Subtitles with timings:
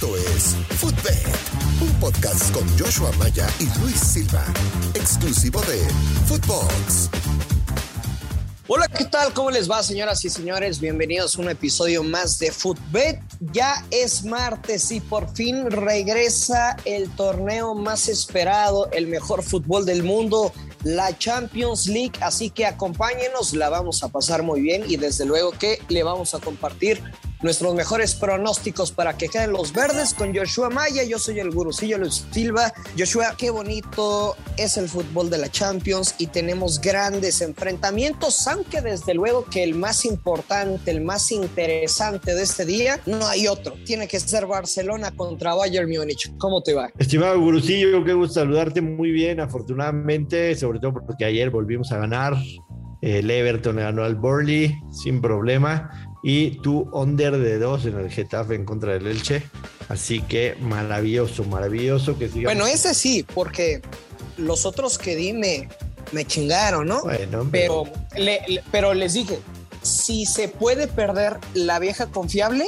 [0.00, 1.26] Esto es Footbed,
[1.82, 4.42] un podcast con Joshua Maya y Luis Silva,
[4.94, 5.86] exclusivo de
[6.26, 7.10] Footbox.
[8.66, 9.34] Hola, ¿qué tal?
[9.34, 10.80] ¿Cómo les va, señoras y señores?
[10.80, 13.20] Bienvenidos a un episodio más de Footbet.
[13.52, 20.02] Ya es martes y por fin regresa el torneo más esperado, el mejor fútbol del
[20.02, 20.50] mundo,
[20.82, 22.14] la Champions League.
[22.22, 26.32] Así que acompáñenos, la vamos a pasar muy bien y desde luego que le vamos
[26.32, 27.02] a compartir
[27.42, 31.02] nuestros mejores pronósticos para que queden los verdes con Joshua Maya.
[31.04, 32.72] Yo soy el gurucillo Luis Silva.
[32.98, 39.14] Joshua, qué bonito es el fútbol de la Champions y tenemos grandes enfrentamientos, aunque desde
[39.14, 43.74] luego que el más importante, el más interesante de este día, no hay otro.
[43.84, 46.32] Tiene que ser Barcelona contra Bayern Múnich.
[46.38, 46.90] ¿Cómo te va?
[46.98, 52.36] Estimado gurucillo, qué gusto saludarte muy bien, afortunadamente, sobre todo porque ayer volvimos a ganar.
[53.00, 58.54] El Everton ganó al Burnley sin problema y tu under de dos en el Getafe
[58.54, 59.42] en contra del Elche.
[59.88, 62.48] Así que maravilloso, maravilloso que siga.
[62.50, 63.82] Bueno, ese sí, porque
[64.36, 65.68] los otros que di me,
[66.12, 67.02] me chingaron, ¿no?
[67.02, 67.84] Bueno, pero,
[68.16, 69.38] le- le- pero les dije,
[69.82, 72.66] si se puede perder la vieja confiable,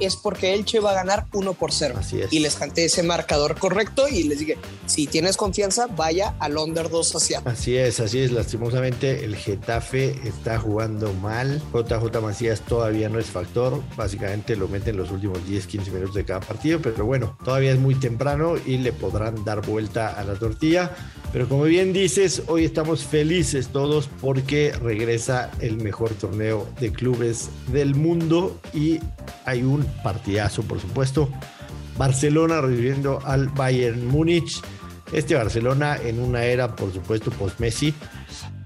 [0.00, 1.94] es porque Elche va a ganar 1 por 0.
[1.98, 2.32] Así es.
[2.32, 6.88] Y les canté ese marcador correcto y les dije, si tienes confianza, vaya al under
[6.88, 7.40] 2 hacia.
[7.44, 8.32] Así es, así es.
[8.32, 11.62] Lastimosamente, el Getafe está jugando mal.
[11.72, 13.82] JJ Macías todavía no es factor.
[13.96, 16.80] Básicamente lo meten los últimos 10, 15 minutos de cada partido.
[16.80, 20.90] Pero bueno, todavía es muy temprano y le podrán dar vuelta a la tortilla.
[21.32, 27.50] Pero como bien dices, hoy estamos felices todos porque regresa el mejor torneo de clubes
[27.70, 29.00] del mundo y
[29.48, 31.28] hay un partidazo, por supuesto.
[31.96, 34.60] Barcelona recibiendo al Bayern Múnich.
[35.12, 37.94] Este Barcelona en una era, por supuesto, post-Messi,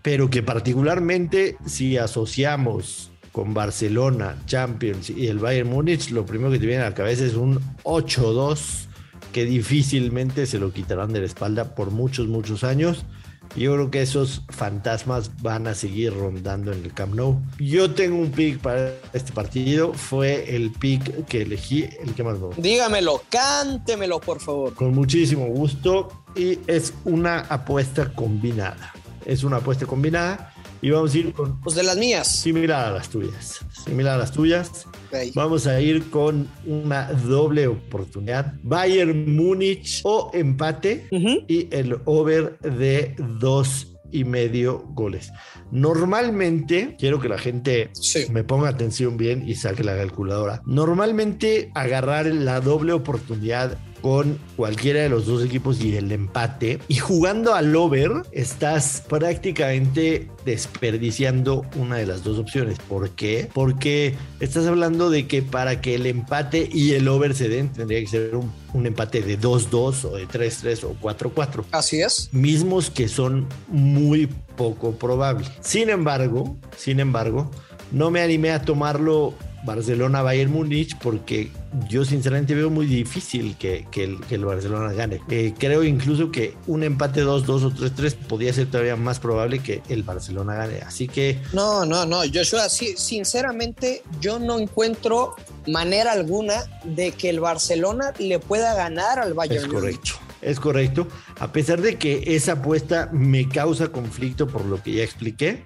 [0.02, 6.58] pero que particularmente si asociamos con Barcelona, Champions y el Bayern Múnich, lo primero que
[6.58, 8.88] te viene a la cabeza es un 8-2
[9.32, 13.06] que difícilmente se lo quitarán de la espalda por muchos, muchos años.
[13.54, 17.38] Yo creo que esos fantasmas van a seguir rondando en el Camp Nou.
[17.58, 19.92] Yo tengo un pick para este partido.
[19.92, 22.48] Fue el pick que elegí, el que más me.
[22.56, 24.74] Dígamelo, cántemelo, por favor.
[24.74, 26.24] Con muchísimo gusto.
[26.34, 28.92] Y es una apuesta combinada.
[29.26, 30.54] Es una apuesta combinada.
[30.82, 32.26] Y vamos a ir con Pues de las mías.
[32.40, 33.60] similar a las tuyas.
[33.84, 34.86] Similar a las tuyas.
[35.34, 38.54] Vamos a ir con una doble oportunidad.
[38.62, 41.06] Bayern Múnich o empate
[41.48, 45.30] y el over de dos y medio goles.
[45.70, 48.26] Normalmente, quiero que la gente Sí.
[48.30, 50.62] me ponga atención bien y saque la calculadora.
[50.66, 56.96] Normalmente agarrar la doble oportunidad con cualquiera de los dos equipos y el empate y
[56.96, 62.78] jugando al over estás prácticamente desperdiciando una de las dos opciones.
[62.80, 63.48] ¿Por qué?
[63.54, 68.00] Porque estás hablando de que para que el empate y el over se den tendría
[68.00, 72.28] que ser un, un empate de 2-2 o de 3-3 o 4-4 Así es.
[72.32, 75.50] mismos que son muy poco probables.
[75.60, 77.50] Sin embargo, sin embargo,
[77.92, 79.34] no me animé a tomarlo
[79.64, 81.50] Barcelona Bayern Múnich porque
[81.88, 85.20] yo sinceramente veo muy difícil que, que el, que el Barcelona gane.
[85.30, 89.82] Eh, creo incluso que un empate 2-2 o 3-3 podría ser todavía más probable que
[89.88, 90.78] el Barcelona gane.
[90.80, 95.34] Así que No, no, no, Joshua, sí, sinceramente yo no encuentro
[95.66, 99.80] manera alguna de que el Barcelona le pueda ganar al Bayern Es Múnich.
[99.80, 100.10] correcto.
[100.42, 101.06] Es correcto.
[101.38, 105.62] A pesar de que esa apuesta me causa conflicto por lo que ya expliqué,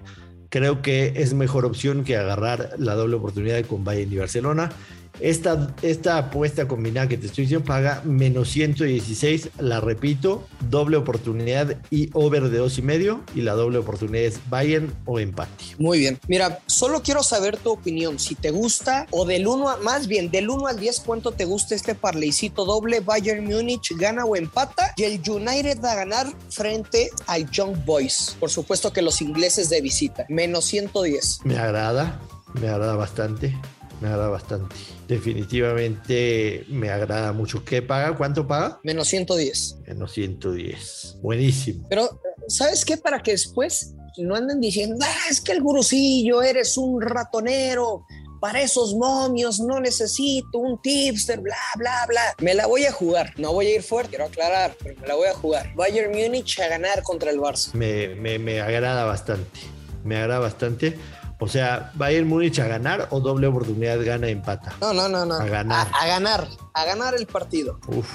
[0.57, 4.71] creo que es mejor opción que agarrar la doble oportunidad con Bayern y Barcelona.
[5.19, 11.77] Esta, esta apuesta combinada que te estoy diciendo paga menos 116, la repito, doble oportunidad
[11.89, 15.63] y over de dos y medio, y la doble oportunidad es Bayern o empate.
[15.79, 16.19] Muy bien.
[16.27, 18.19] Mira, solo quiero saber tu opinión.
[18.19, 21.45] Si te gusta, o del 1 a, más bien, del 1 al 10, ¿cuánto te
[21.45, 22.99] gusta este parleycito doble?
[22.99, 24.93] Bayern Múnich gana o empata.
[24.97, 28.35] Y el United va a ganar frente al Young Boys.
[28.39, 30.25] Por supuesto que los ingleses de visita.
[30.29, 31.41] Menos 110.
[31.43, 32.19] Me agrada,
[32.59, 33.55] me agrada bastante,
[34.01, 34.75] me agrada bastante.
[35.07, 37.63] Definitivamente me agrada mucho.
[37.63, 38.15] ¿Qué paga?
[38.15, 38.79] ¿Cuánto paga?
[38.83, 39.77] Menos 110.
[39.87, 41.17] Menos 110.
[41.21, 41.87] Buenísimo.
[41.89, 42.97] Pero, ¿sabes qué?
[42.97, 48.05] Para que después no anden diciendo, ah, es que el gurusillo, eres un ratonero.
[48.39, 52.21] Para esos momios no necesito un tipster, bla, bla, bla.
[52.39, 53.33] Me la voy a jugar.
[53.37, 55.73] No voy a ir fuerte, quiero aclarar, pero me la voy a jugar.
[55.75, 57.73] Bayern Múnich a ganar contra el Barça.
[57.73, 59.59] Me, me, me agrada bastante.
[60.03, 60.95] Me agrada bastante.
[61.39, 64.73] O sea, Bayern Múnich a ganar o doble oportunidad gana y empata.
[64.81, 65.35] No, no, no, no.
[65.35, 65.87] A ganar.
[65.93, 66.47] A, a ganar.
[66.73, 67.79] A ganar el partido.
[67.87, 68.07] Uf,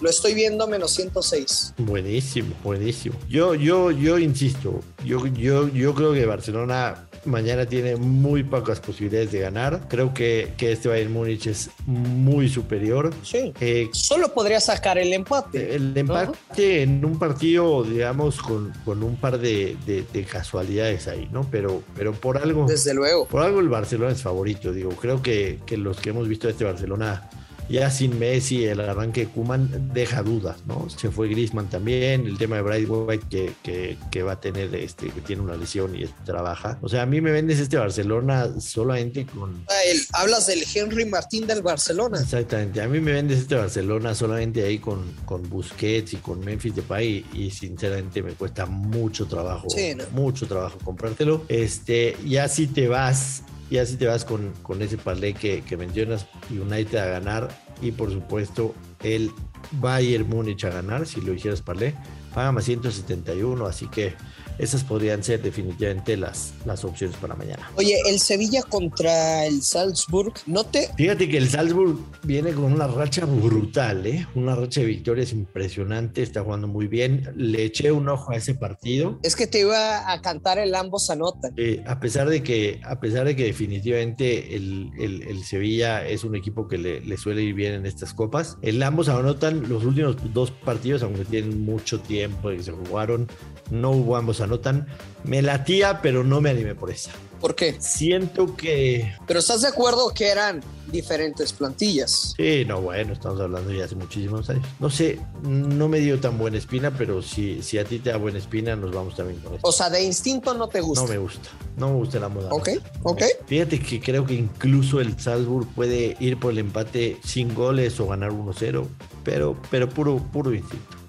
[0.00, 1.74] Lo estoy viendo menos 106.
[1.78, 3.16] buenísimo, buenísimo.
[3.28, 9.32] Yo, yo, yo insisto, yo, yo, yo creo que Barcelona mañana tiene muy pocas posibilidades
[9.32, 9.86] de ganar.
[9.88, 13.12] Creo que, que este Bayern Múnich es muy superior.
[13.22, 13.52] Sí.
[13.60, 15.74] Eh, Solo podría sacar el empate.
[15.74, 21.46] El empate en un partido, digamos, con, con un par de, de, casualidades ahí, ¿no?
[21.50, 22.66] Pero, pero por algo.
[22.66, 23.26] Desde luego.
[23.26, 24.72] Por algo el Barcelona es favorito.
[24.72, 27.28] Digo, creo que, que los que hemos visto de este Barcelona
[27.68, 30.88] ya sin Messi, el arranque de Kuman deja dudas, ¿no?
[30.90, 35.08] Se fue Grisman también, el tema de Bright White que, que, va a tener, este,
[35.08, 36.78] que tiene una lesión y trabaja.
[36.82, 39.64] O sea, a mí me vendes este Barcelona solamente con.
[39.68, 42.20] Ah, hablas del Henry Martín del Barcelona.
[42.20, 46.76] Exactamente, a mí me vendes este Barcelona solamente ahí con, con Busquets y con Memphis
[46.76, 49.68] Depay y, y sinceramente me cuesta mucho trabajo,
[50.12, 51.44] mucho trabajo comprártelo.
[51.48, 55.76] Este, ya si te vas y así te vas con, con ese parlay que, que
[55.76, 57.48] mencionas, United a ganar
[57.80, 59.30] y por supuesto el
[59.72, 61.94] Bayern Múnich a ganar, si lo hicieras parlay,
[62.34, 64.14] paga más 171, así que
[64.58, 67.70] esas podrían ser definitivamente las, las opciones para mañana.
[67.76, 70.90] Oye, el Sevilla contra el Salzburg, ¿no te...?
[70.96, 74.26] Fíjate que el Salzburg viene con una racha brutal, ¿eh?
[74.34, 77.32] Una racha de victorias impresionante, está jugando muy bien.
[77.36, 79.18] Le eché un ojo a ese partido.
[79.22, 81.52] Es que te iba a cantar el ambos anotan.
[81.56, 86.34] Eh, a, pesar de que, a pesar de que definitivamente el, el, Sevilla es un
[86.36, 90.16] equipo que le, le, suele ir bien en estas copas, el ambos anotan los últimos
[90.32, 93.28] dos partidos, aunque tienen mucho tiempo que se jugaron,
[93.70, 94.86] no hubo ambos anotan.
[95.24, 97.10] Me latía, pero no me animé por esa.
[97.40, 97.76] ¿Por qué?
[97.78, 99.12] Siento que...
[99.26, 102.32] Pero ¿estás de acuerdo que eran diferentes plantillas?
[102.36, 104.64] Sí, no, bueno, estamos hablando ya hace muchísimos años.
[104.80, 108.16] No sé, no me dio tan buena espina, pero si, si a ti te da
[108.16, 109.60] buena espina, nos vamos también con eso.
[109.62, 111.04] O sea, de instinto no te gusta.
[111.04, 112.48] No me gusta, no me gusta la moda.
[112.50, 112.70] Ok,
[113.02, 113.22] ok.
[113.46, 118.06] Fíjate que creo que incluso el Salzburg puede ir por el empate sin goles o
[118.06, 118.86] ganar 1-0,
[119.22, 121.03] pero, pero puro, puro instinto.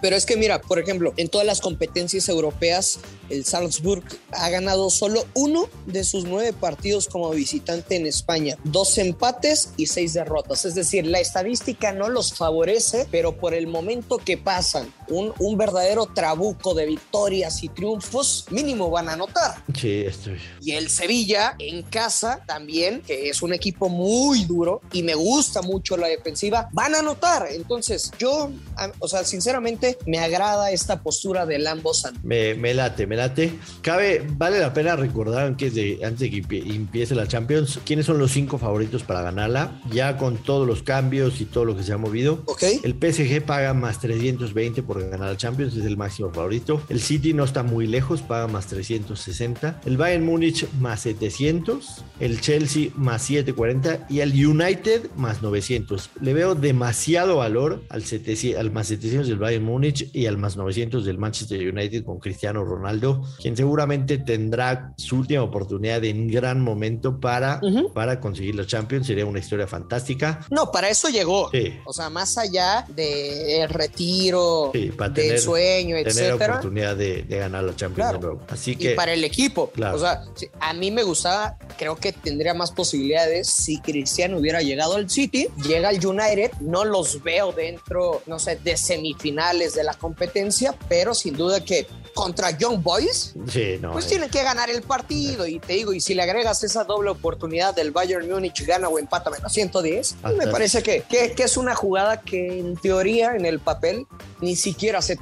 [0.00, 4.02] Pero es que mira, por ejemplo, en todas las competencias europeas, el Salzburg
[4.32, 8.56] ha ganado solo uno de sus nueve partidos como visitante en España.
[8.64, 10.64] Dos empates y seis derrotas.
[10.64, 15.56] Es decir, la estadística no los favorece, pero por el momento que pasan, un, un
[15.56, 19.62] verdadero trabuco de victorias y triunfos, mínimo van a anotar.
[19.74, 20.38] Sí, estoy.
[20.60, 25.62] Y el Sevilla en casa también, que es un equipo muy duro y me gusta
[25.62, 27.48] mucho la defensiva, van a anotar.
[27.50, 28.50] Entonces, yo,
[28.98, 32.06] o sea, sinceramente me agrada esta postura del ambos.
[32.22, 33.52] Me, me late, me late.
[33.82, 38.18] Cabe, vale la pena recordar antes de, antes de que empiece la Champions, quiénes son
[38.18, 41.92] los cinco favoritos para ganarla, ya con todos los cambios y todo lo que se
[41.92, 42.42] ha movido.
[42.46, 42.80] Okay.
[42.82, 46.82] El PSG paga más 320 por ganar la Champions, es el máximo favorito.
[46.88, 49.82] El City no está muy lejos, paga más 360.
[49.84, 52.04] El Bayern Múnich más 700.
[52.20, 56.10] El Chelsea más 740 y el United más 900.
[56.20, 60.56] Le veo demasiado valor al, 700, al más 700 del Bayern Múnich y al más
[60.56, 66.60] 900 del Manchester United con Cristiano Ronaldo, quien seguramente tendrá su última oportunidad en gran
[66.60, 67.60] momento para,
[67.94, 69.06] para conseguir la Champions.
[69.06, 70.46] Sería una historia fantástica.
[70.50, 71.50] No, para eso llegó.
[71.84, 77.74] O sea, más allá del retiro, para del tener, sueño, tener oportunidad de, ganar la
[77.74, 78.42] Champions de nuevo.
[78.48, 79.72] Así que, y para el equipo.
[79.92, 80.22] O sea,
[80.60, 85.48] a mí me gustaba, creo que tendría más posibilidades si Cristiano hubiera llegado al City,
[85.64, 90.74] llega al United, no los veo dentro, no sé, de semi finales de la competencia,
[90.88, 94.08] pero sin duda que contra Young Boys, pues eh.
[94.08, 95.46] tienen que ganar el partido.
[95.46, 98.98] Y te digo, y si le agregas esa doble oportunidad del Bayern Múnich, gana o
[98.98, 103.60] empata menos 110, me parece que, que, es una jugada que en teoría, en el
[103.60, 104.06] papel,
[104.40, 105.16] ni siquiera se,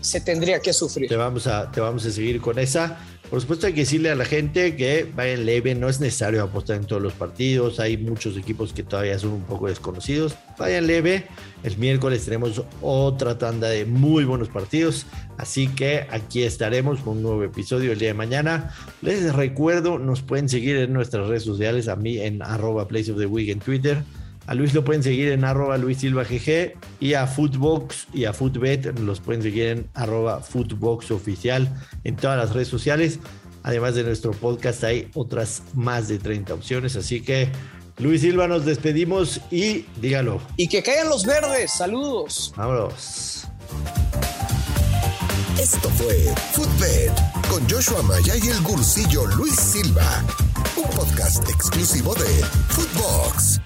[0.00, 1.08] se tendría que sufrir.
[1.08, 2.98] Te vamos, a, te vamos a seguir con esa.
[3.30, 6.74] Por supuesto hay que decirle a la gente que vayan leve, no es necesario apostar
[6.78, 11.26] en todos los partidos, hay muchos equipos que todavía son un poco desconocidos, vayan leve,
[11.62, 15.06] el miércoles tenemos otra tanda de muy buenos partidos,
[15.38, 18.74] así que aquí estaremos con un nuevo episodio el día de mañana.
[19.00, 23.18] Les recuerdo, nos pueden seguir en nuestras redes sociales, a mí en arroba Place of
[23.18, 24.02] the Week en Twitter,
[24.50, 28.32] a Luis lo pueden seguir en arroba Luis Silva GG y a Footbox y a
[28.32, 33.20] Footbet los pueden seguir en arroba Footbox oficial en todas las redes sociales.
[33.62, 37.48] Además de nuestro podcast hay otras más de 30 opciones, así que
[37.98, 40.40] Luis Silva nos despedimos y dígalo.
[40.56, 42.52] Y que caigan los verdes, saludos.
[42.56, 43.46] Vámonos.
[45.60, 47.12] Esto fue Footbet
[47.48, 50.24] con Joshua Maya y el gursillo Luis Silva,
[50.76, 53.60] un podcast exclusivo de Footbox.